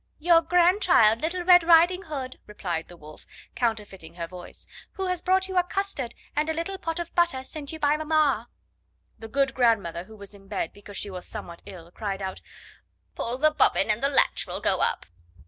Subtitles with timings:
[0.17, 5.47] "Your grandchild, Little Red Riding Hood," replied the Wolf, counterfeiting her voice; "who has brought
[5.47, 8.49] you a custard and a little pot of butter sent you by mamma."
[9.19, 12.41] The good grandmother, who was in bed, because she was somewhat ill, cried out:
[13.13, 15.05] "Pull the bobbin, and the latch will go up."